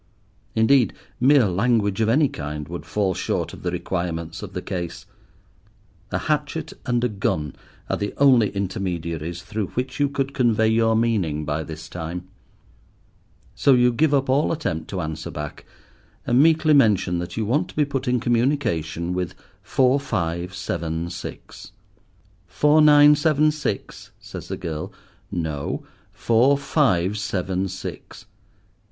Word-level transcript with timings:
Indeed, 0.55 0.93
mere 1.19 1.45
language 1.45 2.01
of 2.01 2.09
any 2.09 2.27
kind 2.27 2.67
would 2.67 2.87
fall 2.87 3.13
short 3.13 3.53
of 3.53 3.61
the 3.61 3.69
requirements 3.69 4.41
of 4.41 4.53
the 4.53 4.61
case. 4.63 5.05
A 6.09 6.17
hatchet 6.17 6.73
and 6.87 7.03
a 7.03 7.07
gun 7.07 7.55
are 7.87 7.97
the 7.97 8.15
only 8.17 8.49
intermediaries 8.49 9.43
through 9.43 9.67
which 9.75 9.99
you 9.99 10.09
could 10.09 10.33
convey 10.33 10.69
your 10.69 10.95
meaning 10.95 11.45
by 11.45 11.61
this 11.61 11.87
time. 11.87 12.27
So 13.53 13.75
you 13.75 13.93
give 13.93 14.11
up 14.11 14.27
all 14.27 14.51
attempt 14.51 14.89
to 14.89 15.01
answer 15.01 15.29
back, 15.29 15.65
and 16.25 16.41
meekly 16.41 16.73
mention 16.73 17.19
that 17.19 17.37
you 17.37 17.45
want 17.45 17.67
to 17.69 17.75
be 17.75 17.85
put 17.85 18.07
in 18.07 18.19
communication 18.19 19.13
with 19.13 19.35
four 19.61 19.99
five 19.99 20.55
seven 20.55 21.11
six. 21.11 21.73
"Four 22.47 22.81
nine 22.81 23.15
seven 23.15 23.51
six?" 23.51 24.09
says 24.19 24.47
the 24.47 24.57
girl. 24.57 24.91
"No; 25.29 25.83
four 26.11 26.57
five 26.57 27.19
seven 27.19 27.67
six." 27.67 28.25